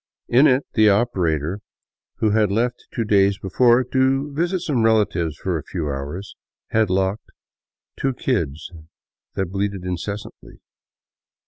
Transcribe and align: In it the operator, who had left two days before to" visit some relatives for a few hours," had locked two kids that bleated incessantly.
In 0.27 0.47
it 0.47 0.63
the 0.73 0.89
operator, 0.89 1.59
who 2.15 2.31
had 2.31 2.51
left 2.51 2.87
two 2.91 3.03
days 3.03 3.37
before 3.37 3.83
to" 3.83 4.33
visit 4.33 4.61
some 4.61 4.81
relatives 4.83 5.37
for 5.37 5.59
a 5.59 5.63
few 5.63 5.89
hours," 5.89 6.35
had 6.71 6.89
locked 6.89 7.29
two 7.99 8.15
kids 8.15 8.71
that 9.35 9.51
bleated 9.51 9.83
incessantly. 9.83 10.61